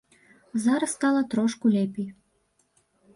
[0.63, 2.09] Зараз стала трошку лепей.